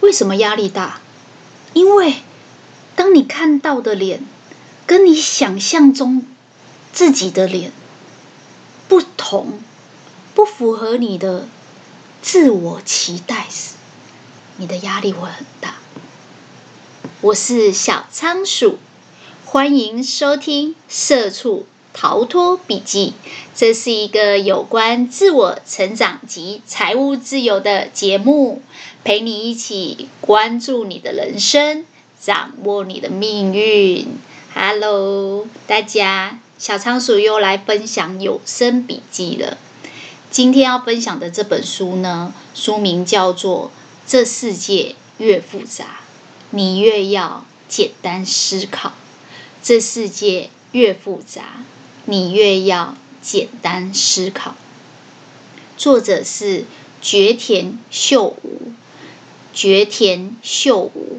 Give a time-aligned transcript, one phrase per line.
[0.00, 1.00] 为什么压力大？
[1.74, 2.14] 因为
[2.96, 4.20] 当你看到的脸
[4.86, 6.24] 跟你想象中
[6.92, 7.72] 自己的脸
[8.88, 9.60] 不同，
[10.34, 11.48] 不符合你的
[12.22, 13.74] 自我期待时，
[14.56, 15.76] 你的压力会很大。
[17.20, 18.78] 我是小仓鼠，
[19.44, 23.14] 欢迎收听《社畜逃脱笔记》。
[23.54, 28.62] 这是一个有关自我成长及财务自由的节目，
[29.08, 31.86] 陪你一起关注你的人生，
[32.20, 34.06] 掌握你的命运。
[34.52, 39.56] Hello，大家，小仓鼠又来分享有声笔记了。
[40.30, 43.68] 今天要分享的这本书呢，书名叫做
[44.06, 45.84] 《这世界越复杂》。
[46.50, 48.92] 你越要简单思考，
[49.62, 51.64] 这世界越复杂，
[52.04, 54.54] 你越要简单思考。
[55.78, 56.66] 作者是
[57.00, 58.57] 堀田秀吾，
[59.58, 61.18] 绝田秀吾。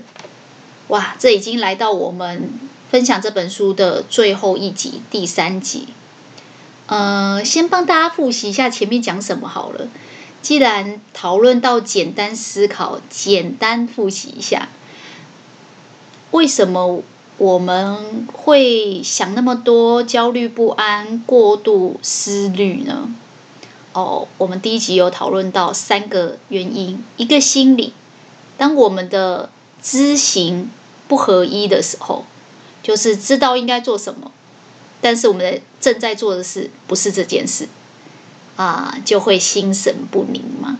[0.88, 2.50] 哇，这已经来到我们
[2.89, 5.89] 分享这本书的最后一集，第三集。
[6.86, 9.89] 呃，先帮大家复习一下前面讲什么好了。
[10.41, 14.69] 既然讨论到简单思考，简单复习一下。
[16.31, 17.03] 为什么
[17.38, 23.14] 我们会想那么多、焦虑不安、过度思虑呢？
[23.92, 27.92] 哦，我们第一集有讨论到三个原因：一个心理，
[28.59, 29.49] 当我们的
[29.81, 30.69] 知行
[31.07, 32.25] 不合一的时候，
[32.83, 34.33] 就是知道应该做什么，
[34.99, 37.69] 但是我们的正在做的事不是这件事，
[38.57, 40.77] 啊，就会心神不宁嘛。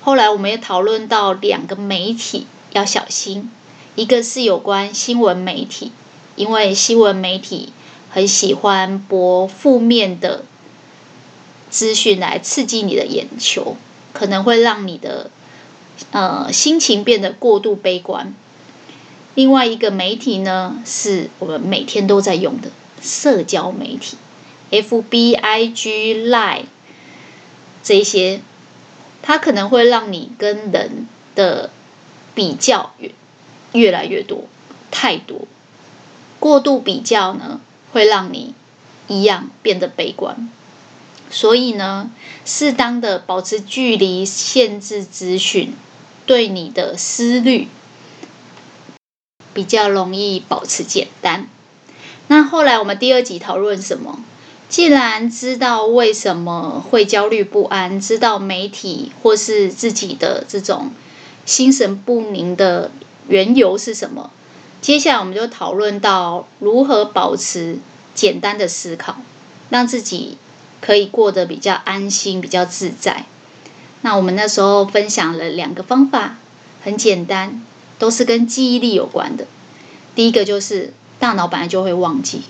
[0.00, 3.50] 后来我们也讨论到两个媒体要小心。
[3.94, 5.92] 一个是有关新闻媒体，
[6.34, 7.72] 因为新闻媒体
[8.10, 10.44] 很喜欢播负面的
[11.70, 13.76] 资讯来刺激你的眼球，
[14.12, 15.30] 可能会让你的
[16.10, 18.34] 呃心情变得过度悲观。
[19.34, 22.70] 另外一个媒体呢，是我们每天都在用的
[23.02, 24.16] 社交媒体
[24.70, 26.64] ，FB、IG、Line
[27.82, 28.40] 这些，
[29.22, 31.70] 它可能会让你跟人的
[32.34, 32.94] 比较
[33.72, 34.46] 越来越多，
[34.90, 35.46] 太多，
[36.40, 37.60] 过度比较呢，
[37.92, 38.54] 会让你
[39.06, 40.50] 一样变得悲观。
[41.28, 42.10] 所以呢，
[42.44, 45.74] 适当的保持距离，限制资讯，
[46.26, 47.68] 对你的思虑
[49.54, 51.48] 比较容易保持简单。
[52.26, 54.18] 那后来我们第二集讨论什么？
[54.68, 60.90] 既然知道为什么会焦虑不安，知道媒体或是自己的这种
[61.44, 62.90] 心神不宁的。
[63.28, 64.30] 缘由是什么？
[64.80, 67.78] 接下来我们就讨论到如何保持
[68.14, 69.16] 简单的思考，
[69.68, 70.38] 让自己
[70.80, 73.26] 可以过得比较安心、比较自在。
[74.02, 76.36] 那我们那时候分享了两个方法，
[76.82, 77.62] 很简单，
[77.98, 79.46] 都是跟记忆力有关的。
[80.14, 82.42] 第一个就是大脑本来就会忘记，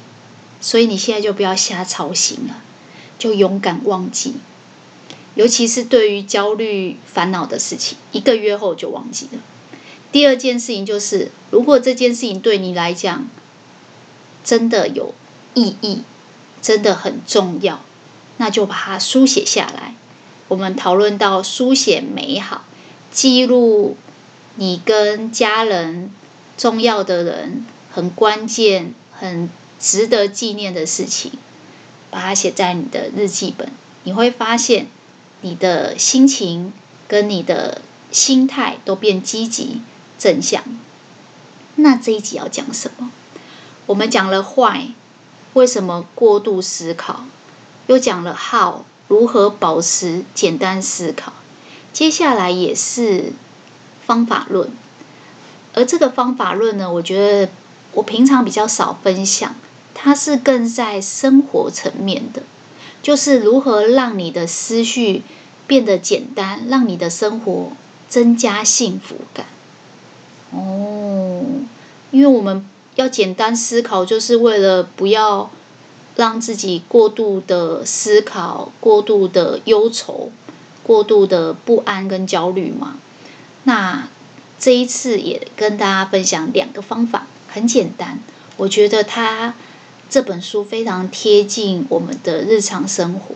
[0.61, 2.57] 所以你现在就不要瞎操心了，
[3.19, 4.35] 就勇敢忘记。
[5.35, 9.39] 尤其是对于焦虑、烦恼的事情，一个月后就忘记了。
[10.13, 13.29] 第二件事情就是，如果这件事情对你来讲
[14.45, 15.15] 真的有
[15.55, 16.03] 意义，
[16.63, 17.83] 真的很重要，
[18.39, 19.95] 那就把它书写下来。
[20.49, 22.65] 我们讨论到书写美好，
[23.11, 23.97] 记录
[24.55, 26.11] 你跟家人、
[26.57, 31.33] 重要的人、很关键、很值得纪念的事情，
[32.11, 33.69] 把它写在你的日记本，
[34.05, 34.87] 你会发现
[35.41, 36.73] 你的心情
[37.09, 39.83] 跟你的心态都变积极。
[40.19, 40.65] 正向。
[41.75, 43.11] 那这一集要讲什么？
[43.85, 44.89] 我们讲了坏
[45.53, 47.27] 为什么过度思考？
[47.87, 51.33] 又讲了 how，如何保持简单思考？
[51.93, 53.33] 接下来也是
[54.05, 54.71] 方法论。
[55.75, 57.53] 而这个方法论呢，我觉得
[57.93, 59.55] 我平常比较少分享，
[59.95, 62.43] 它是更在生活层面的，
[63.03, 65.23] 就是如何让你的思绪
[65.67, 67.73] 变得简单，让你的生活
[68.09, 69.47] 增加幸福感。
[70.53, 71.43] 哦，
[72.11, 75.51] 因为我们要简单思考，就是为了不要
[76.17, 80.33] 让自己过度的思考、过度的忧愁、
[80.83, 82.99] 过度的不安跟焦虑嘛。
[83.65, 84.09] 那
[84.59, 88.21] 这一次也跟大家分享两个方法，很简单。
[88.57, 89.55] 我觉得它
[90.11, 93.35] 这本书非常贴近我们的日常生活。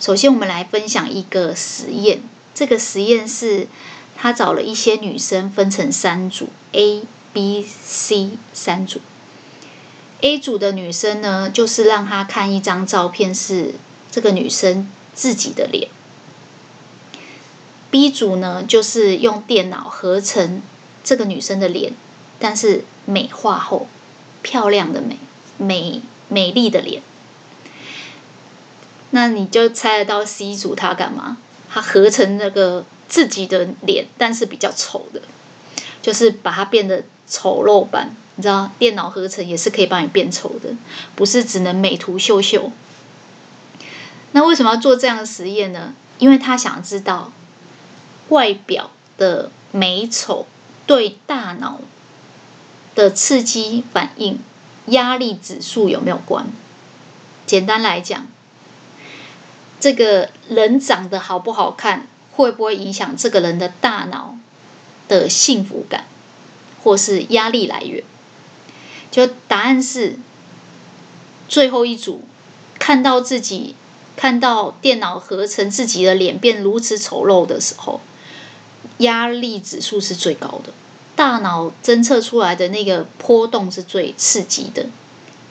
[0.00, 2.22] 首先，我们来分享一个实验，
[2.54, 3.66] 这个实验是。
[4.20, 9.00] 他找了一些女生，分成三组，A、B、C 三组。
[10.20, 13.74] A 组的女生呢，就是让她看一张照片，是
[14.10, 15.88] 这个女生自己的脸。
[17.90, 20.60] B 组呢，就是用电脑合成
[21.04, 21.92] 这个女生的脸，
[22.38, 23.86] 但是美化后，
[24.42, 25.18] 漂亮的美，
[25.56, 27.02] 美美丽的脸。
[29.10, 31.38] 那你就猜得到 C 组他干嘛？
[31.70, 35.22] 他合成那个自己的脸，但是比较丑的，
[36.02, 38.16] 就是把它变得丑陋版。
[38.38, 40.70] 你知道，电脑合成也是可以帮你变丑的，
[41.16, 42.70] 不是只能美图秀秀。
[44.30, 45.92] 那为什么要做这样的实验呢？
[46.18, 47.32] 因为他想知道
[48.28, 50.46] 外表的美丑
[50.86, 51.80] 对大脑
[52.94, 54.38] 的刺激反应、
[54.86, 56.46] 压力指数有没有关？
[57.44, 58.28] 简单来讲，
[59.80, 64.36] 这个人长得好不好看，会不会影响这个人的大脑
[65.08, 66.04] 的幸福感，
[66.84, 68.04] 或是压力来源？
[69.10, 70.18] 就答案是
[71.48, 72.22] 最后一组，
[72.78, 73.74] 看到自己
[74.16, 78.00] 看到电脑合成自己的脸变如此丑陋的时候，
[78.98, 80.72] 压力指数是最高的，
[81.16, 84.86] 大脑侦测出来的那个波动是最刺激的。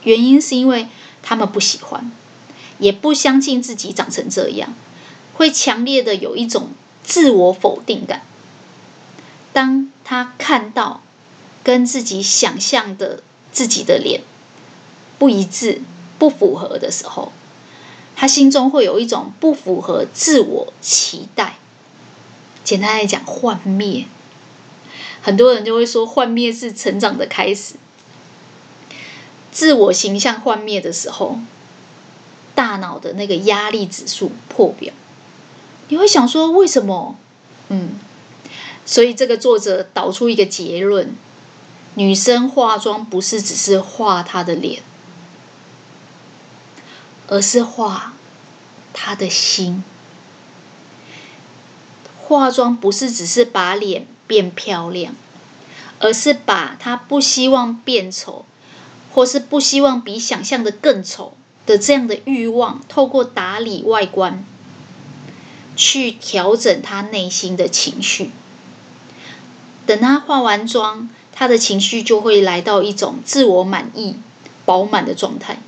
[0.04, 0.88] 原因是因为
[1.22, 2.12] 他们不喜欢，
[2.78, 4.72] 也不相信自己长成这样，
[5.34, 6.68] 会强烈的有一种
[7.02, 8.22] 自我否定感。
[9.52, 11.02] 当他看到
[11.64, 13.22] 跟自己想象的
[13.52, 14.22] 自己的脸
[15.18, 15.80] 不一致、
[16.18, 17.32] 不符合的时候，
[18.14, 21.56] 他心中会有一种不符合自我期待。
[22.64, 24.06] 简单来讲，幻灭。
[25.20, 27.74] 很多人就会说，幻灭是成长的开始。
[29.50, 31.38] 自我形象幻灭的时候，
[32.54, 34.92] 大脑的那个压力指数破表。
[35.88, 37.16] 你会想说，为什么？
[37.68, 37.98] 嗯，
[38.86, 41.14] 所以这个作者导出一个结论。
[41.98, 44.84] 女生化妆不是只是画她的脸，
[47.26, 48.12] 而是画
[48.92, 49.82] 她的心。
[52.16, 55.12] 化妆不是只是把脸变漂亮，
[55.98, 58.44] 而是把她不希望变丑，
[59.12, 61.32] 或是不希望比想象的更丑
[61.66, 64.44] 的这样的欲望，透过打理外观，
[65.74, 68.30] 去调整她内心的情绪。
[69.84, 71.10] 等她化完妆。
[71.38, 74.16] 他的情绪就会来到一种自我满意、
[74.64, 75.58] 饱满的状态。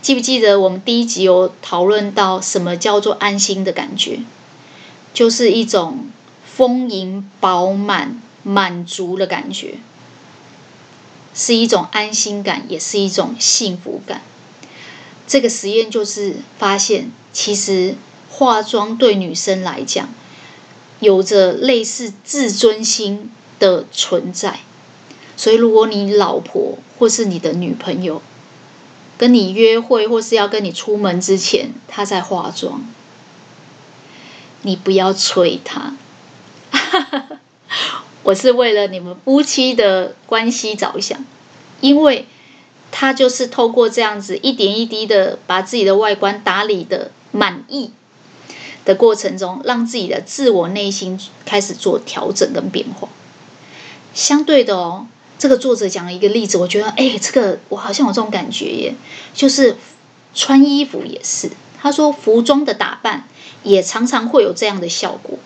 [0.00, 4.20] 记不记得我们第一集有讨论到什么叫做安心的感觉？
[5.12, 6.08] 就是一种
[6.46, 9.78] 丰盈、饱满、满足的感觉，
[11.34, 14.22] 是一种安心感，也是一种幸福感。
[15.26, 17.96] 这个实验就是发现，其实
[18.30, 20.08] 化妆对女生来讲，
[21.00, 24.58] 有着类似自尊心的存在，
[25.36, 28.20] 所以如果你老婆或是你的女朋友
[29.16, 32.82] 跟你约会，或是要跟你出门之前，她在化妆，
[34.62, 35.94] 你不要催她。
[38.24, 41.24] 我是为了你们夫妻的关系着想，
[41.80, 42.26] 因为
[42.90, 47.90] 她就是透过这样子一点一滴的把自己的外观打理的满意
[48.84, 53.08] 的过程中，让自己的自我内心开始做调整跟变化。
[54.14, 55.06] 相对的哦，
[55.38, 58.94] 这个作者讲了一个例子，我觉得哎，这个我好像有这种感觉耶，
[59.32, 59.76] 就是
[60.34, 61.50] 穿衣服也是。
[61.82, 63.24] 他说，服装的打扮
[63.62, 65.38] 也常常会有这样的效果。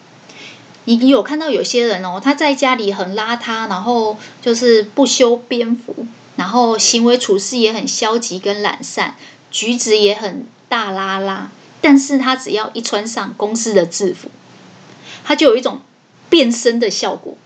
[0.86, 6.06] 你你有看到有些人哦，他在家里很邋遢，然后就是不修边幅，
[6.36, 9.14] 然后行为处事也很消极跟懒散，
[9.50, 14.28] 举止也很大拉拉，但是他只要一穿上公司的制服，
[15.22, 15.80] 他就有一种
[16.28, 17.38] 变身的效果。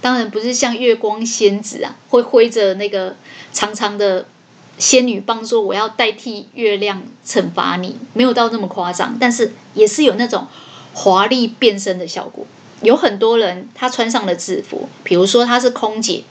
[0.00, 3.16] 当然不是像月光仙子啊，会挥着那个
[3.52, 4.26] 长长的
[4.78, 10.46] 仙女棒说：“我要代替月亮惩罚你。”没有到那么夸张，但是也是有那种
[10.94, 12.46] 华丽变身的效果。
[12.80, 16.24] 有很多人他穿上了制服，比如说他是空姐，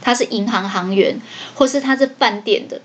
[0.00, 1.20] 他是银行行员，
[1.54, 2.80] 或是他是饭店的，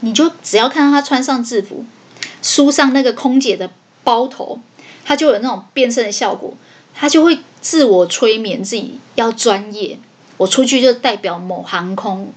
[0.00, 1.84] 你就只要看到他穿上制服，
[2.40, 3.70] 梳上那个空姐的
[4.02, 4.60] 包头，
[5.04, 6.54] 他就有那种变身的效果。
[6.94, 9.98] 他就会自我催眠自己要专业，
[10.36, 12.32] 我出去就代表某航空，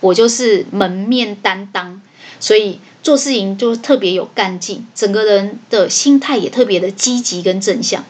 [0.00, 2.00] 我就是门面担当，
[2.40, 8.04] 所以做事情就特别有干劲，整个人的心态也特别的积极跟正向。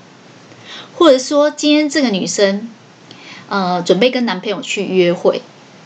[0.97, 2.71] 或者说，今天这个女生，
[3.49, 5.43] 呃，准备跟男朋友去约会，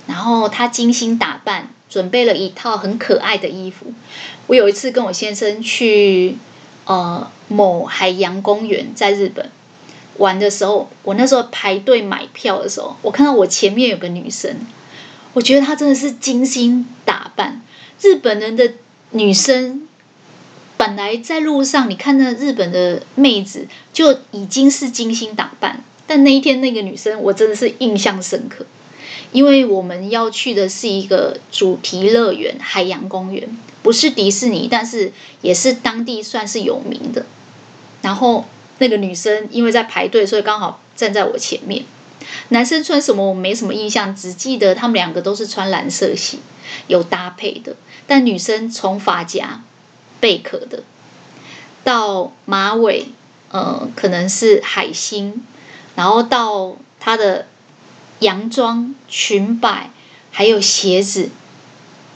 [0.06, 3.92] 然后她精心打扮，准备了一套很可爱的衣服。
[4.46, 6.36] 我有一次跟我先生去，
[6.84, 9.50] 呃，某海洋公园，在日本。
[10.18, 14.56] 玩的时候，我那时候排队买票的时候，我看到我前面有个女生，
[15.32, 17.62] 我觉得她真的是精心打扮。
[18.00, 18.72] 日本人的
[19.10, 19.88] 女生
[20.76, 28.66] 本来在路上，你看那日本的妹子就已经是精心打扮，但那一天那个女生，我真的是印象深刻，
[29.32, 33.48] 因为我们要去的是一个主题乐园——海洋公园，
[33.82, 37.26] 不是迪士尼，但是也是当地算是有名的。
[38.00, 38.44] 然后
[38.78, 41.84] 那个女生因为在排队，所以刚好站在我前面。
[42.48, 46.40] 男生穿什么我没什么印象，只记得他们两个都是穿蓝色系，
[46.86, 47.76] 有搭配的。
[48.06, 49.62] 但女生从发夹。
[50.20, 50.82] 贝壳的，
[51.84, 53.06] 到马尾，
[53.52, 55.46] 呃，可能是海星，
[55.94, 57.46] 然后到她的
[58.18, 59.92] 洋装、裙摆，
[60.32, 61.30] 还有鞋子，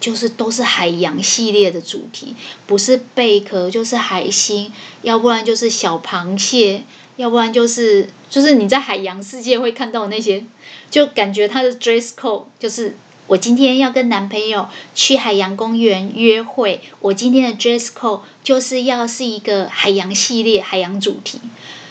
[0.02, 2.34] 就是都是海洋系列的主题，
[2.66, 4.70] 不是贝壳就是海星，
[5.02, 6.82] 要不然就是小螃蟹，
[7.16, 10.44] 要不然就是就是你在海洋世界会看到那些，
[10.90, 12.96] 就感觉她的 dress code 就是。
[13.28, 21.40] 我今天要跟男朋友去海洋公园约会，我今天的 dress code 就是要是一个海洋系列、海洋主题，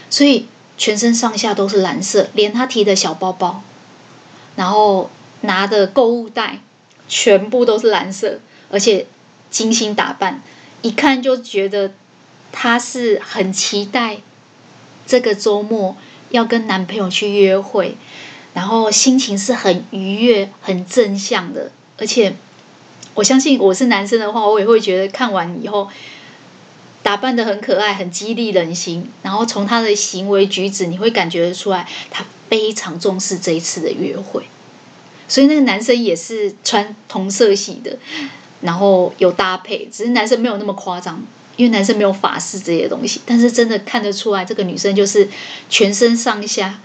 [0.10, 0.46] 所以
[0.78, 3.64] 全身上下都是蓝色，连他提的小包包，
[4.58, 6.62] 然后拿的购物袋，
[7.12, 8.40] 全部都是蓝色，
[8.70, 9.06] 而且
[9.50, 10.42] 精心打扮，
[10.82, 11.92] 一看就觉得
[12.54, 14.20] 她是很期待
[15.06, 15.98] 这个周末
[16.30, 17.98] 要跟男朋友去约会。
[18.54, 22.36] 然后心情是很愉悦、很正向的，而且
[23.14, 25.90] 我相信我是男生的话，我也会觉得看完以后
[27.04, 29.10] 打扮的很可爱、很激励人心。
[29.24, 34.44] 然后从他的行为举止，你会感觉得出来，他非常重视这一次的约会。
[35.32, 37.98] 所以那个男生也是穿同色系的，
[38.60, 41.24] 然后有搭配，只是男生没有那么夸张，
[41.56, 43.22] 因为男生没有发饰这些东西。
[43.26, 45.30] 但是真的看得出来，这个女生就是
[45.70, 46.82] 全身上下。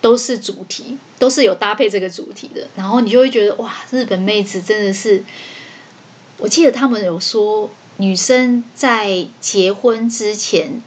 [0.00, 5.24] 都是主题，都是有搭配这个主题的，然后你就会觉得哇，日本妹子真的是，
[6.36, 10.82] 我记得他们有说，女生在结婚之前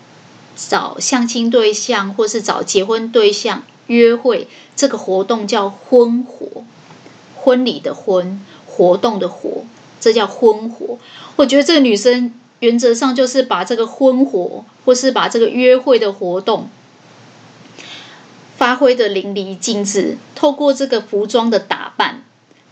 [0.55, 6.63] 找相亲对象，或是找结婚对象约会，这个活动叫婚活，
[7.47, 9.63] 婚礼的婚，活动的活，
[10.01, 10.97] 这叫婚活。
[11.37, 16.67] 我觉得这个女生原则上就是把这个婚活，或是把这个约会的活动。
[18.57, 22.23] 发挥的淋漓尽致，透过这个服装的打扮，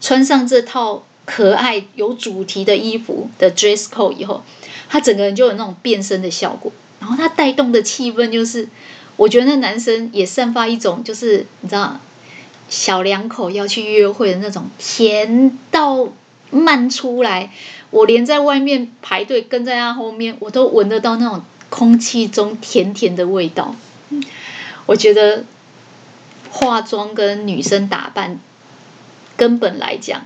[0.01, 4.43] 穿上这套可爱有主题的衣服的 dress code 以后，
[4.89, 6.73] 她整个人就有那种变身的效果。
[6.99, 8.67] 然后她带动的气氛就是，
[9.15, 11.97] 我觉得那男生也散发一种就是你知道，
[12.69, 16.09] 小两口要去约会的那种甜到
[16.51, 17.51] 漫出来。
[17.91, 23.75] 我连在外面排队跟在他后面，我都闻得到那种空气中甜甜的味道。
[24.85, 25.45] 我觉得。
[26.57, 28.39] 化妆跟女生打扮，
[29.35, 30.25] 根本来讲，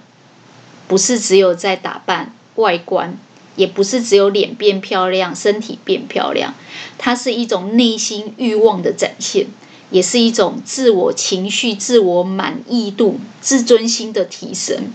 [0.88, 3.18] 不是只有在打扮外观，
[3.56, 6.54] 也不是只有脸变漂亮、身体变漂亮，
[7.00, 9.48] 它是一种内心欲望的展现，
[9.92, 14.94] 也是一种自我情绪、自我满意度、自尊心的提升。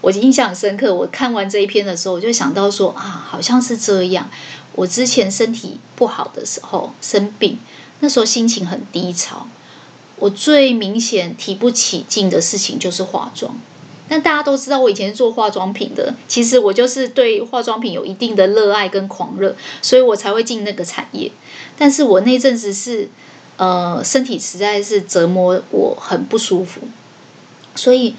[0.00, 4.28] 我印象深刻，我看完这一篇的时候，我就想到说啊，好像是这样。
[4.74, 7.58] 我之前身体不好的时候，生病，
[8.00, 9.46] 那时候心情很低潮。
[10.16, 13.56] 我最明显提不起劲的事情就是化妆，
[14.08, 21.30] 但大家都知道我以前是做化妆品的，其实我就是对化妆品有一定的热爱跟狂热，所以我才会进那个产业。
[21.76, 23.08] 但是我那阵子是，
[23.62, 26.80] 呃，身体实在是折磨我很不舒服，
[27.76, 28.16] 所以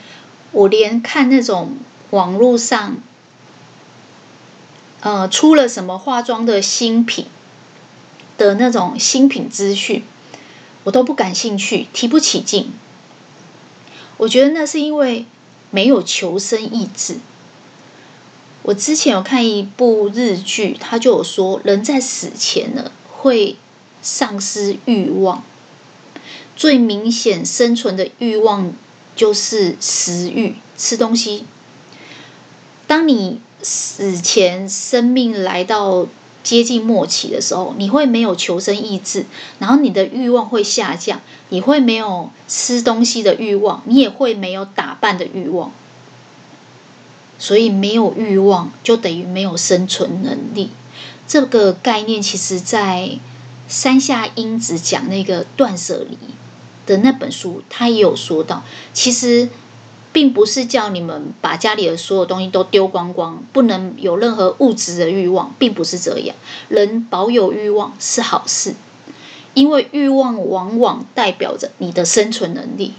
[0.53, 1.75] 我连看那种
[2.11, 2.95] 网络上，
[5.01, 7.25] 呃，出了什么化妆的新品
[8.37, 10.05] 的那种新品资讯。
[10.85, 12.71] 我都不感兴趣，提不起劲。
[14.15, 15.25] 我觉得那是因为
[15.71, 17.17] 没有求生意志。
[18.61, 23.57] 我之前有看一部日剧，他就有说，人在死前呢会
[24.03, 25.43] 丧失欲望，
[26.55, 28.71] 最明显生存的欲望
[29.15, 31.45] 就是食欲，吃东西。
[32.85, 36.07] 当你死前生命来到。
[36.43, 39.25] 接近末期的时候，你会没有求生意志，
[39.59, 45.71] 然后你的欲望会下降，你会没有吃东西的欲望，你也会没有打扮的欲望。
[47.39, 50.71] 所以没有欲望就等于没有生存能力。
[51.25, 53.17] 这个概念其实，在
[53.67, 56.17] 山下英子讲那个断舍离
[56.85, 59.49] 的那本书，他也有说到，其实。
[60.13, 66.35] 并不是叫你们把家里的所有东西都丢光光，不能有任何物质的欲望，并不是这样。
[66.67, 68.75] 人保有欲望是好事，
[69.55, 72.93] 因为欲望往往代表着你的生存能力。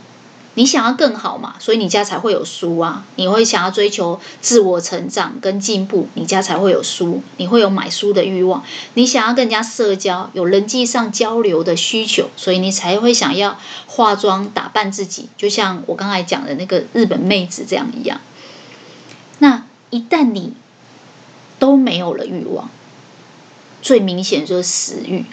[0.54, 3.04] 你想要更好嘛，所以你家才会有书啊。
[3.16, 8.64] 你会想要追求自我成长跟进步，你家才会有书，你会有买书的欲望。
[8.94, 18.20] 你想要更加社交，有人际上交流的需求，所以你才会想要化妆打扮自己，就像我刚才讲的那个日本妹子这样一样。
[19.38, 20.54] 那一旦你
[21.58, 22.70] 都没有了欲望，
[23.82, 25.24] 最明显就是食欲。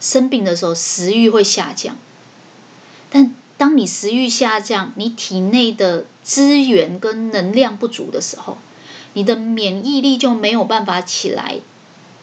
[0.00, 1.96] 生病的时候，食欲会下降，
[3.10, 8.56] 但当你食欲下降，你体内的资源跟能量不足的时候，
[9.12, 11.58] 你的免疫力就没有办法起来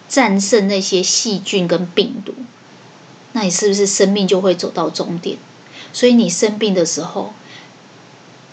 [0.07, 2.33] 战胜那些细菌跟病毒，
[3.33, 5.37] 那你是不是生命就会走到终点？
[5.91, 7.33] 所以你生病的时候，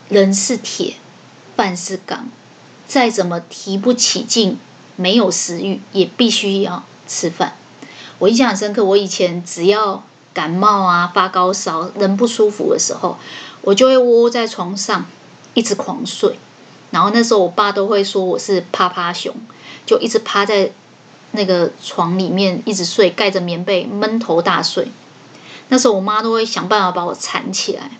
[0.08, 0.94] 人是铁，
[1.54, 2.28] 饭是钢，
[2.86, 4.58] 再怎么提不起劲，
[4.96, 7.54] 没有食欲，也必须要吃饭。
[8.18, 13.18] 我印象很深刻，我以前只要感冒啊、发高烧、人不舒服的时候，
[13.60, 15.06] 我就会窝在床上
[15.54, 16.38] 一直狂睡。
[16.90, 19.34] 然后那时候我爸都会说我是趴趴熊，
[19.86, 20.70] 就一直趴在
[21.32, 24.88] 那个床里面一直睡，盖着棉被闷头大睡。
[25.68, 27.90] 那时候我妈都会想办法把我缠起来，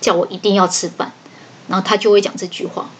[0.00, 1.12] 叫我一定要吃饭。
[1.68, 2.90] 然后她就会讲这句话：“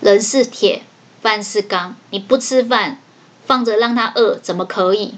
[0.00, 0.82] 人是铁，
[1.22, 3.00] 饭是钢，你不吃饭，
[3.46, 5.14] 放着让他饿，怎么可以？”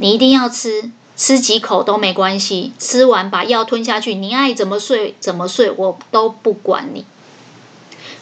[0.00, 2.72] 你一定要吃，吃几口都没关系。
[2.78, 7.04] 吃完把药吞下去，你爱怎么睡怎么睡，我都不管你。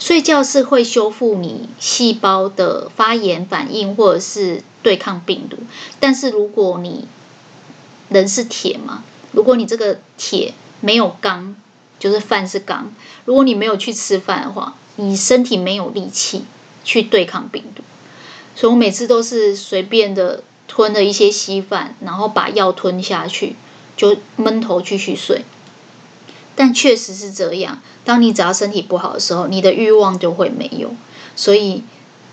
[0.00, 5.58] 睡觉是会修复你细胞的发炎反应，或者是对抗病毒。
[6.00, 7.06] 但是如果你
[8.08, 11.54] 人是铁嘛，如果你这个铁没有钢，
[11.98, 12.92] 就是饭是钢。
[13.26, 16.44] 如果你没有去吃饭的话，你身体没有力气
[16.82, 17.82] 去对抗病毒。
[18.54, 20.42] 所以我每次都是随便的。
[20.68, 23.56] 吞了一些稀饭，然后把药吞下去，
[23.96, 25.44] 就闷头继续睡。
[26.54, 30.90] 但确实是这样，当你只要身体不好的时候，你的欲望就会没有。
[31.37, 31.85] 所以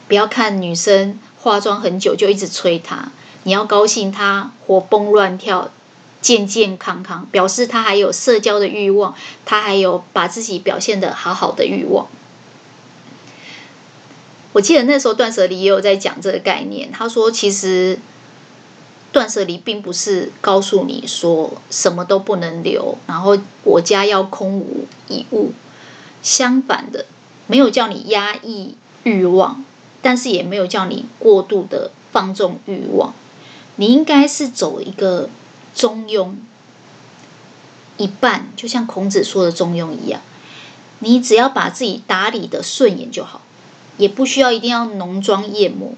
[0.08, 3.12] 不要看女生化妆很久就一直催她，
[3.44, 5.72] 你要高兴她活蹦乱跳、
[6.22, 9.14] 健健康康，表示她还有社交的欲望，
[9.44, 12.08] 她还有把自己表现的好好的欲望。
[14.54, 18.00] 我记得那时候断舍离也有在讲这个概念，他说其实。
[19.14, 25.54] 断舍离并不是告诉你说什么都不能留，然后我家要空无一物。
[26.24, 27.06] 相反的，
[27.46, 29.64] 没有叫你压抑欲望，
[30.02, 33.14] 但是也没有叫你过度的放纵欲望。
[33.76, 35.30] 你应该是走一个
[35.76, 36.34] 中庸，
[37.98, 40.22] 一半，就像孔子说的中庸一样。
[41.00, 43.42] 你只要把自己打理得顺眼就好，
[43.98, 45.94] 也不需要一定要浓妆艳抹，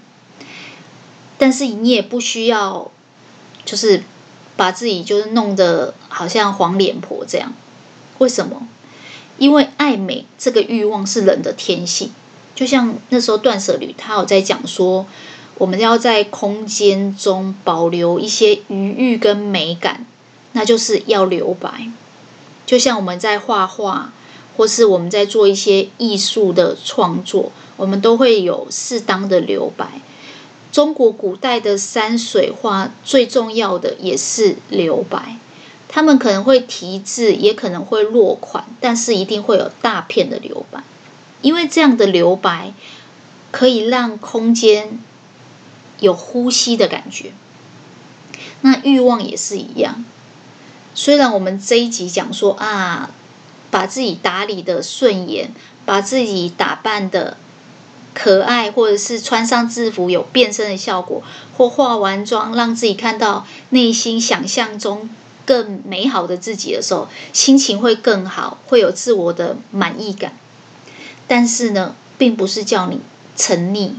[1.38, 2.92] 但是你也不需要。
[3.66, 4.04] 就是
[4.56, 7.52] 把自己就是弄得好像黄脸婆这样，
[8.20, 8.68] 为什么？
[9.38, 12.12] 因为爱美这个欲望是人的天性，
[12.56, 15.06] 就像那时候断舍离，他有在讲说，
[15.58, 20.06] 我们要在空间中保留一些余欲跟美感，
[20.54, 21.90] 那就是要留白。
[22.66, 24.14] 就像我们在画画，
[24.56, 30.00] 或是我们在做一些艺术的创作，我们都会有适当的留白。
[30.76, 35.38] 中国古代的山水画最重要的也是留白，
[35.88, 40.84] 他们可能会题字，也可能会落款，但是一定会有大片的留白，
[41.42, 42.74] 因为这样的留白
[43.52, 45.00] 可以让空间
[46.02, 47.32] 有呼吸的感觉。
[48.60, 50.04] 那欲望也是一样，
[50.94, 53.12] 虽然我们这一集讲说啊，
[53.72, 55.54] 把自己打理的顺眼，
[55.86, 57.38] 把自己打扮的。
[58.16, 61.22] 可爱，或者是穿上制服有变身的效果，
[61.58, 65.10] 或化完妆让自己看到内心想象中
[65.46, 70.38] 更美好的自己的时候，心情会更好，会有自我的满意感。
[71.28, 73.02] 但是呢，并不是叫你
[73.36, 73.92] 沉溺、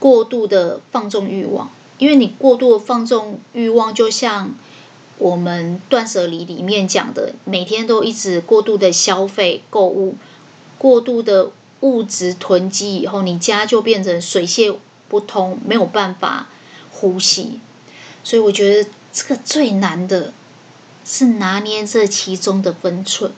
[0.00, 4.54] 过度的放纵欲望，因为你过度的放纵欲望，就像
[5.18, 10.16] 我们断舍离里面讲的，每天都一直过度的消费、购物，
[10.76, 11.52] 过度的。
[11.80, 14.72] 物质囤积以后，你家就变成水泄
[15.08, 16.48] 不通，没有办法
[16.92, 17.60] 呼吸。
[18.22, 20.32] 所以我觉得这个最难的
[21.04, 23.32] 是拿捏这其中的分寸。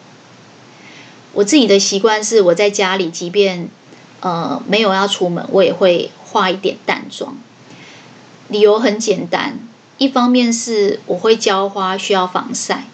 [1.35, 3.68] 我自己的习惯是，我在家里，即便
[4.20, 7.37] 呃没有要出门，我也会化一点淡妆。
[8.48, 9.61] 理由很简单，
[9.96, 12.85] 一方面是我会浇花，需要防晒。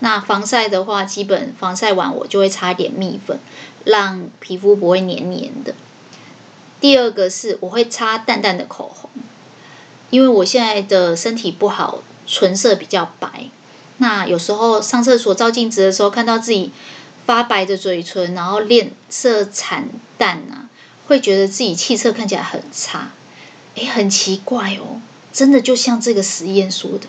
[0.00, 3.38] 那防晒的话，基本防晒完我就会擦一点蜜粉。
[3.84, 5.74] 让皮肤不会黏黏的。
[6.80, 9.10] 第二个是我会擦淡淡的口红，
[10.10, 13.46] 因为我现在的身体不好，唇色比较白。
[13.96, 16.70] 那有时候上厕所照镜子的时候，看到自己
[17.26, 20.70] 发白的嘴唇，然后脸色惨淡啊，
[21.08, 23.10] 会觉得自己气色看起来很差。
[23.74, 25.00] 诶，很奇怪哦，
[25.32, 27.06] 真的就像这个实验说的，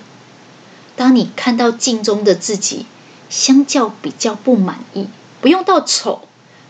[0.96, 2.86] 当你看到镜中的自己，
[3.30, 5.08] 相较比较不满意，
[5.42, 6.22] 不用到丑，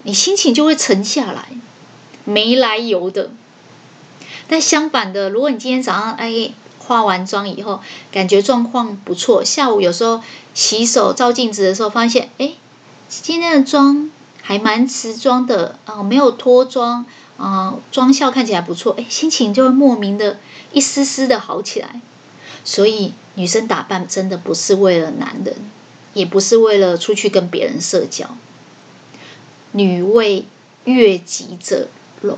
[0.04, 1.50] 你心情就会沉下来，
[2.26, 3.32] 没来由的。
[4.48, 7.82] 但相反的，如果你今天早上哎化完妆以后，
[8.12, 10.22] 感觉状况不错，下午有时候
[10.56, 12.54] 洗手照镜子的时候，发现哎
[13.08, 14.10] 今天的妆
[14.42, 17.06] 还蛮持妆的啊，没有脱妆
[17.38, 20.40] 啊，妆效看起来不错，哎，心情就会莫名的
[20.72, 22.02] 一丝丝的好起来。
[22.66, 25.56] 所以女生打扮真的不是为了男人，
[26.14, 28.36] 也不是为了出去跟别人社交。
[29.72, 30.46] 女为
[30.86, 31.88] 悦己者
[32.22, 32.38] 容，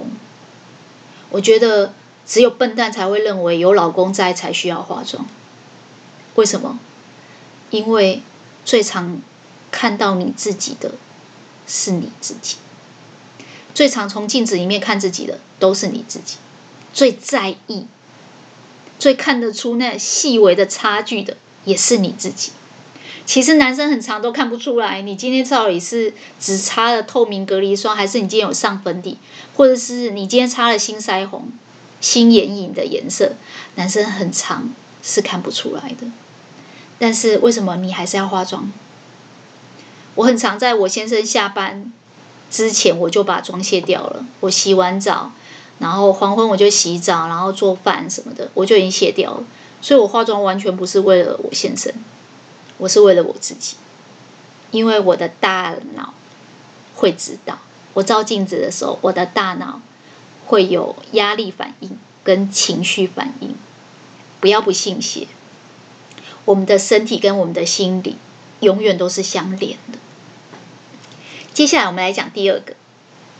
[1.29, 1.93] 我觉得。
[2.23, 5.25] 只有笨蛋才会认为有老公在才需要化妆。
[6.35, 6.79] 为什么？
[7.71, 8.21] 因为
[8.63, 9.21] 最常
[9.69, 10.93] 看到你自己的
[11.67, 12.55] 是你自己，
[13.73, 16.37] 最常从镜子里面看自己的都是你自己，
[16.93, 17.87] 最在意、
[18.97, 22.53] 最看得出那细微的差距的也是你自己。
[23.25, 29.17] 其实男生很长都看不出来，你今天到底是只擦了透明隔离霜，还是你今天有上粉底，
[29.55, 31.47] 或者是你今天擦了新腮红。
[32.01, 33.33] 新眼影的颜色，
[33.75, 36.07] 男生很长是看不出来的。
[36.97, 38.71] 但是为什么你还是要化妆？
[40.15, 41.93] 我很常在我先生下班
[42.49, 44.25] 之前，我就把妆卸掉了。
[44.39, 45.31] 我洗完澡，
[45.77, 49.43] 然后黄昏我就洗澡，然后做饭什么的，我就已经卸掉了。
[49.79, 51.93] 所以我化妆完全不是为了我先生，
[52.81, 53.77] 我是为了我自己。
[54.71, 56.13] 因为我的大脑
[56.95, 57.59] 会知道，
[57.93, 59.81] 我照镜子的时候，我的大脑。
[60.47, 63.55] 会有压力反应跟情绪反应，
[64.41, 65.27] 不要不信邪。
[66.43, 68.17] 我们的身体跟我们的心理
[68.59, 69.99] 永远都是相连的。
[71.53, 72.73] 接下来我们来讲第二个，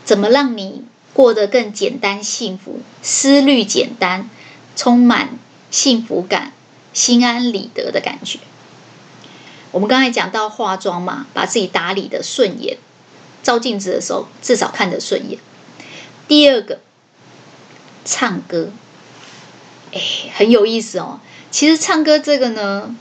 [0.06, 4.30] 怎么让你过得更简单幸福，思虑简单，
[4.77, 5.38] 充满
[5.69, 6.54] 幸福感，
[6.93, 8.39] 心安理得的感觉。
[9.71, 12.77] 我们刚才讲到化妆嘛，把自己打理的顺眼，
[13.41, 15.39] 照镜子的时候至少看得顺眼。
[16.27, 16.79] 第二个。
[18.03, 18.71] 唱歌，
[19.93, 20.01] 哎，
[20.34, 21.19] 很有意思哦。
[21.51, 22.95] 其实唱歌这个呢，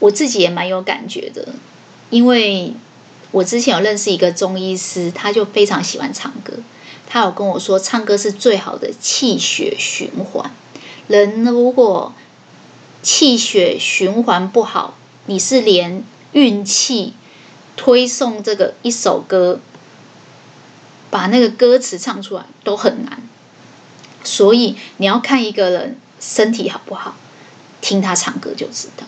[0.00, 1.50] 我自己也蛮有感觉的，
[2.10, 2.74] 因为
[3.30, 6.54] 我之前有认识一个中医师，他就非常喜欢唱歌。
[7.06, 10.50] 他有跟我说，唱歌是最好的气血循环。
[11.06, 12.12] 人如果
[13.04, 14.98] 气血循环不好，
[15.30, 17.12] 你是连运气
[17.76, 19.60] 推送这个一首歌，
[21.08, 23.22] 把那个歌词唱出来都很难。
[24.24, 27.14] 所以你要看一个人身体好不好，
[27.80, 29.06] 听他唱歌就知道。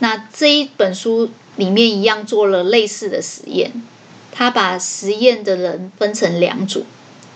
[0.00, 3.84] 那这一本书里面一样做了类似的实验，
[4.32, 6.86] 他把实验的人分成两组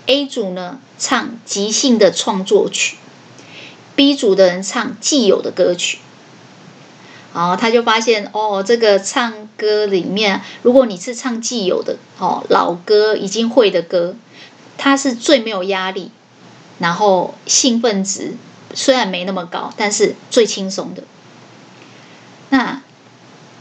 [0.07, 2.97] ，A 组呢唱即兴的创作曲
[3.95, 6.01] ，B 组的人唱既有的歌曲。
[7.37, 14.17] 然后他就发现哦，这个唱歌里面，如果你是唱既有的哦老歌已经会的歌，
[14.79, 16.11] 他是最没有压力。
[16.79, 18.35] 然后兴奋值
[18.73, 21.05] 虽然没那么高，但是最轻松的。
[22.49, 22.83] 那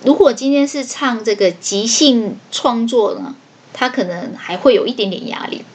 [0.06, 3.36] 如果今天是唱这个即兴创作呢，
[3.74, 5.66] 他可能还会有一点点压力。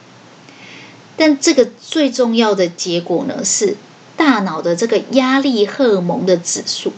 [1.17, 3.77] 但这个最重要的结果呢，是
[4.17, 6.93] 大脑的这个压力荷尔蒙的指数。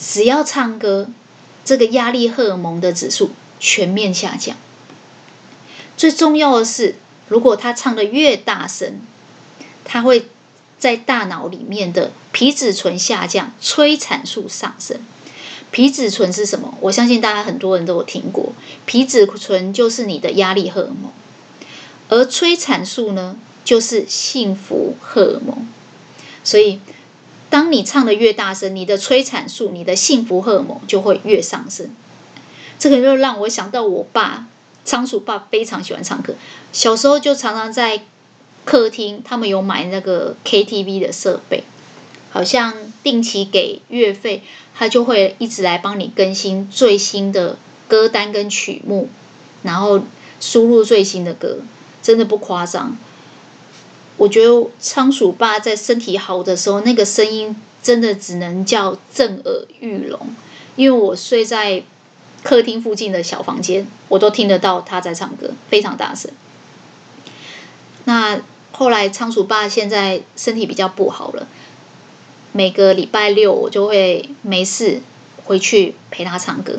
[0.00, 1.08] 只要唱歌，
[1.64, 4.56] 这个压力荷尔蒙的指数全面下降。
[5.96, 6.96] 最重要的是。
[7.30, 9.02] 如果他唱得越大声，
[9.84, 10.28] 他会
[10.78, 14.98] 在大脑里面的皮质醇下降，催产素上升。
[15.70, 16.78] 皮质醇是什么？
[16.80, 18.54] 我相信大家很多人都有听过，
[18.86, 21.12] 皮质醇就是你的压力荷尔蒙，
[22.08, 25.68] 而催产素呢，就是幸福荷尔蒙。
[26.42, 26.80] 所以，
[27.50, 31.90] 当你唱得越大声，你的催产素、你的幸福荷尔蒙就会越上升。
[32.78, 34.46] 这个就让我想到我爸。
[34.84, 36.34] 仓鼠爸非常喜欢唱歌，
[36.72, 38.04] 小时候就常常在
[38.64, 41.64] 客厅，他们有买那个 KTV 的设备，
[42.30, 44.42] 好像定期给月费，
[44.74, 49.10] 他就会一直来帮你更新最新的歌单跟曲目，
[49.62, 50.00] 然后
[50.40, 51.58] 输入最新的歌，
[52.02, 52.96] 真的不夸张。
[54.18, 60.20] 我觉得仓鼠爸在身体好的时候，那个声音真的只能叫震耳欲聋，
[60.76, 61.82] 因为我睡在。
[62.40, 66.30] 客厅附近的小房间，我都听得到他在唱歌，非常大声。
[68.04, 71.48] 那后来仓鼠爸现在身体比较不好了，
[72.52, 75.00] 每个礼拜六我就会没事
[75.44, 76.78] 回去陪他唱歌。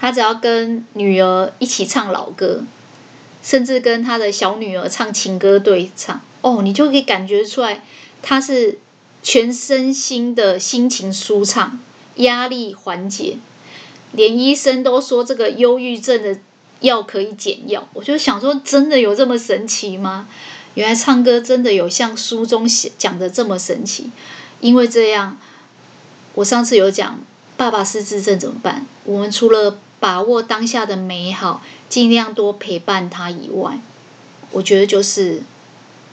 [0.00, 2.64] 他只要跟女儿一起唱老歌，
[3.42, 7.84] 甚至跟他的小女儿唱情歌对唱，哦，你就可以感觉出来，
[8.22, 8.78] 他是
[9.22, 11.78] 全身心的心情舒畅，
[12.16, 13.38] 压力缓解，
[14.12, 16.38] 连医生都说这个忧郁症的
[16.80, 17.88] 药可以减药。
[17.94, 20.28] 我就想说，真的有这么神奇吗？
[20.74, 24.10] 原来唱歌真的有像书中写讲的这么神奇。
[24.60, 25.38] 因为这样，
[26.34, 27.20] 我上次有讲，
[27.56, 28.86] 爸爸失智症怎么办？
[29.04, 33.80] 我们除了把握当下的美好，尽量多陪伴他以外，
[34.52, 35.42] 我觉得就是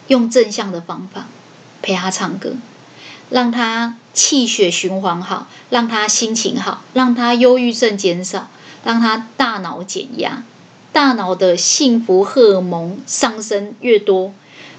[0.07, 1.27] 用正向的方法
[1.83, 2.55] 陪他唱歌，
[3.29, 8.49] 让他气血循环好，让他心情好，让他忧郁症减少，
[8.83, 10.43] 让他大脑减压。
[10.91, 14.33] 大脑的幸福荷尔蒙上升越多，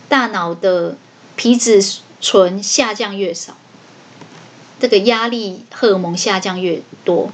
[0.09, 0.97] 大脑的
[1.37, 1.81] 皮质
[2.21, 3.57] 醇下降越少，
[4.81, 7.31] 这个压力荷尔蒙下降越多，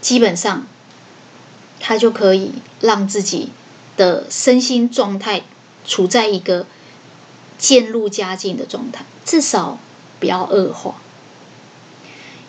[0.00, 0.68] 基本上。
[1.80, 3.50] 他就可以让自己
[3.96, 5.42] 的身心状态
[5.86, 6.66] 处在一个
[7.56, 9.78] 渐入佳境的状态，至少
[10.20, 10.96] 不要恶化。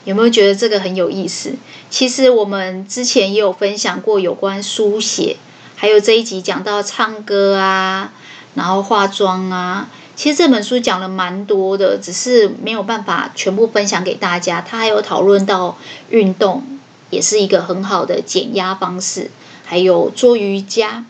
[0.05, 1.55] 有没有觉得这个很有意思？
[1.89, 5.37] 其实我们之前也有分享过有关书写，
[5.75, 8.13] 还有这一集讲到唱歌啊，
[8.55, 9.89] 然后化妆啊。
[10.15, 14.61] 其实这本书讲了蛮多的，只是没有办法全部分享给大家。
[14.61, 15.77] 他还有讨论到
[16.09, 16.78] 运动。
[17.09, 19.31] 也是一个很好的减压方式，
[19.65, 21.05] 还有做瑜伽，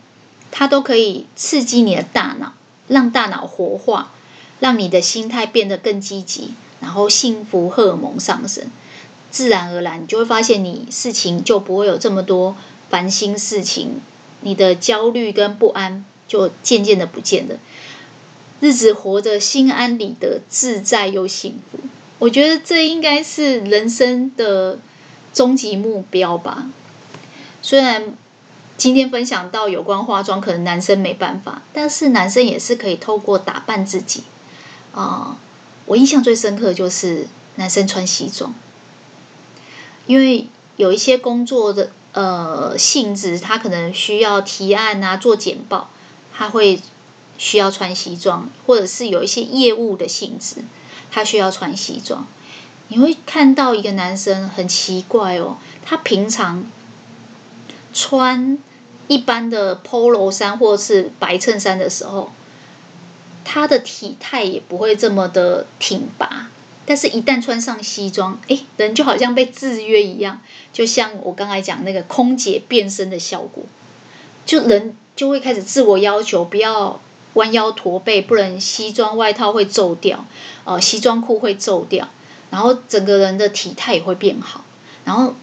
[0.50, 2.54] 它都可以刺激你的大脑，
[2.88, 4.10] 让大脑活化，
[4.58, 8.70] 让你的心态变得更积极，然后幸福荷尔蒙上升，
[9.30, 12.56] 自然而然你就会发现你事情就不会有这么多
[12.88, 14.00] 烦心事情，
[14.40, 17.56] 你的焦虑跟不安就渐渐的不见了，
[18.60, 21.78] 日子活得心安理得、自在又幸福。
[22.18, 24.78] 我觉得这应该是人生的。
[25.32, 26.66] 终极目标吧。
[27.62, 28.14] 虽然
[28.76, 34.24] 今天分享到有关化妆，可能男生没办法，但是男生也是可以透过打扮自己
[34.92, 35.36] 啊、
[35.86, 38.54] 我印象最深刻的就是男生穿西装，
[40.06, 45.90] 因为有一些工作的呃性质，他可能需要提案啊，做简报，
[46.32, 46.80] 他会
[47.38, 50.56] 需要穿西装，或者是有一些业务的性质，
[51.10, 52.26] 他需要穿西装。
[52.92, 56.64] 你会看到一个男生很奇怪哦，他平常
[57.94, 58.58] 穿
[59.06, 62.32] 一般的 Polo 衫或是白衬衫的时候，
[63.44, 66.50] 他的体态也不会这么的挺拔，
[66.84, 70.40] 但是一旦穿上西装，诶，人就好像被制约一样，
[70.72, 73.62] 就像我刚才讲那个空姐变身的效果，
[74.44, 77.00] 就人就会开始自我要求，不要
[77.34, 80.24] 弯腰驼背，不然西装外套会皱掉，
[80.64, 82.08] 呃，西装裤会皱掉。
[82.50, 84.64] 然后整个人的体态也会变好，
[85.04, 85.34] 然后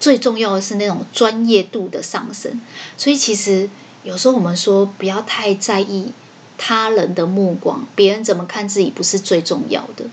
[0.00, 2.60] 最重要的是那种专业度的上升。
[2.96, 3.70] 所以其实
[4.02, 6.12] 有时候我们说不要太在意
[6.58, 10.06] 他人的目光，别人怎么看自己不是最重要的，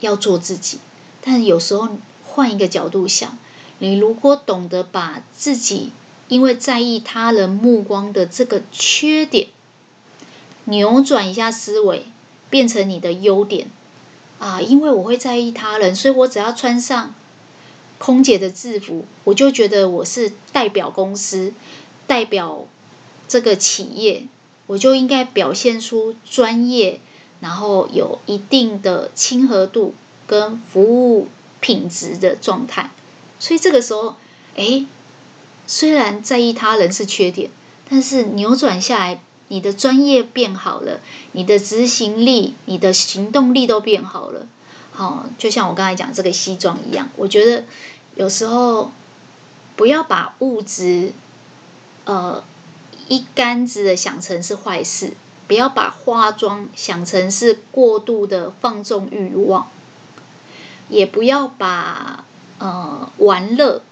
[0.00, 0.78] 要做自己。
[1.20, 1.88] 但有时候
[2.24, 3.36] 换一个角度想，
[3.78, 5.92] 你如果懂得把自己
[6.28, 9.48] 因为在意他人目光的这个缺点
[10.64, 12.06] 扭转一下思维，
[12.48, 13.68] 变成你的优点。
[14.44, 17.14] 啊，因为我会在意他人，所以我只要穿上
[17.96, 21.54] 空姐的制服，我就觉得我是代表公司、
[22.06, 22.66] 代表
[23.26, 24.26] 这个企业，
[24.66, 27.00] 我就应该表现出专业，
[27.40, 29.94] 然后有一定的亲和度
[30.26, 31.28] 跟服务
[31.60, 32.90] 品质的状态。
[33.38, 34.16] 所以这个时候，
[34.56, 34.84] 哎，
[35.66, 37.50] 虽然在意他人是缺点，
[37.88, 39.22] 但是扭转下来。
[39.48, 41.00] 你的专业变好了，
[41.32, 44.46] 你的执行力、你的行动力都变好了。
[44.92, 47.64] 好、哦，就像我刚才讲这个西装一样，我觉得
[48.14, 48.92] 有时候
[49.76, 51.12] 不要把物质
[52.04, 52.44] 呃
[53.08, 55.14] 一竿子的想成是坏事，
[55.46, 59.68] 不要把化妆想成是过度的放纵欲望，
[60.88, 62.24] 也不要把
[62.58, 63.82] 呃玩乐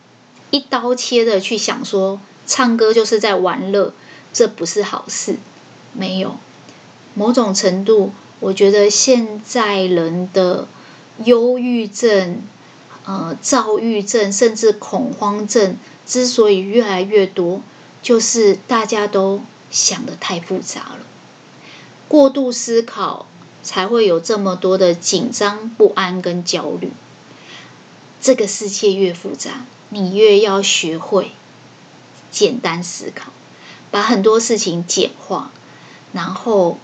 [0.50, 3.92] 一刀切的去想说唱歌就是在玩乐。
[4.32, 5.36] 这不是好事，
[5.92, 6.36] 没有
[7.14, 10.66] 某种程度，我觉得现在人的
[11.24, 12.42] 忧郁症、
[13.04, 17.60] 呃躁郁症，甚至恐慌症之所以越来越多，
[18.02, 21.00] 就是大家都想得太复杂了，
[22.08, 23.26] 过度思考
[23.62, 26.90] 才会有这么多的紧张、不安跟焦虑。
[28.20, 31.32] 这个世界越复杂，你越要学会
[32.30, 33.32] 简单思考。
[33.92, 35.52] 把很多事情简化，
[36.12, 36.78] 然后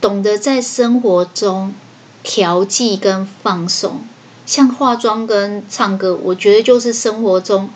[0.00, 1.74] 懂得在生活中
[2.22, 4.02] 调剂跟放松。
[4.46, 7.70] 像化妆跟唱歌，我觉得就是生活中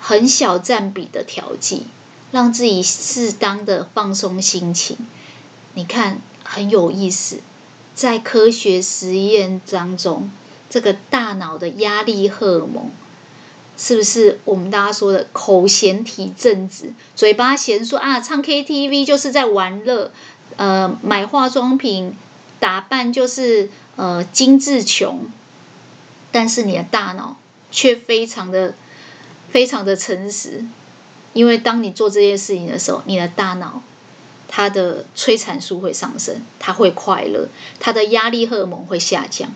[0.00, 1.86] 很小占比的调剂，
[2.30, 4.96] 让自己适当的放松心情。
[5.74, 7.40] 你看，很有意思，
[7.94, 10.30] 在科学实验当中，
[10.68, 12.90] 这个大脑的压力荷尔蒙。
[13.76, 20.12] 是不是我们大家说的口嫌体正直，嘴巴嫌说啊，唱 KTV 就是在玩乐，
[20.56, 22.14] 呃，买化妆品
[22.60, 25.26] 打扮就是呃精致穷，
[26.30, 27.36] 但是你的大脑
[27.70, 28.74] 却非常的
[29.50, 30.64] 非常的诚实，
[31.32, 33.82] 因为当你做这些事情的时候，你的大脑
[34.48, 37.48] 它的催产素会上升，它会快乐，
[37.80, 39.52] 它的压力荷尔蒙会下降。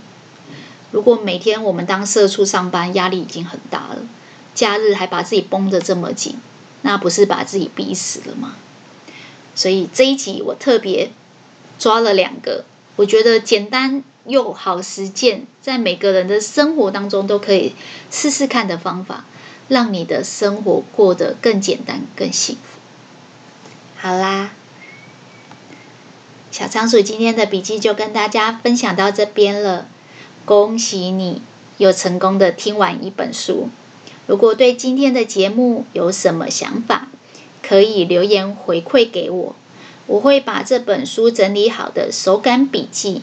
[0.96, 3.98] 如果每天我们当社畜上班，压力已经很大了，
[4.54, 6.38] 假日还把自己绷得这么紧，
[6.80, 8.54] 那不是把自己逼死了吗？
[9.54, 11.10] 所以这一集我特别
[11.78, 12.64] 抓了两个，
[12.96, 17.74] 我觉得简单又好实践，在每个人的生活当中都可以
[18.10, 19.26] 试试看的方法，
[19.68, 22.80] 让你的生活过得更简单、更幸福。
[23.98, 24.52] 好啦，
[26.50, 29.88] 小仓鼠今天的笔记就跟大家分享到这边了。
[30.46, 31.42] 恭喜你
[31.76, 33.68] 又成功的听完一本书。
[34.28, 37.08] 如果对今天的节目有什么想法，
[37.62, 39.56] 可以留言回馈给我。
[40.06, 43.22] 我会把这本书整理好的手感笔记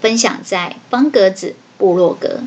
[0.00, 2.40] 分享在方格子部落格，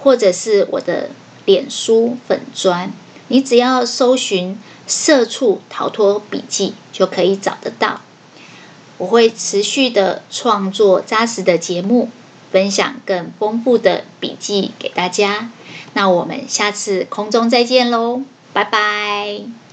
[0.00, 1.10] 或者是我的
[1.44, 2.92] 脸书粉砖。
[3.28, 8.00] 你只要搜寻“社畜逃脱笔记”就可以找得到。
[8.96, 12.10] 我会持续的创作扎实的节目。
[12.50, 15.50] 分享更丰富的笔记给大家，
[15.94, 19.67] 那我们下次空中再见喽，拜拜。